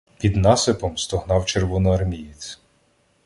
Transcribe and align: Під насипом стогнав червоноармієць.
Під 0.19 0.35
насипом 0.35 0.97
стогнав 0.97 1.45
червоноармієць. 1.45 2.59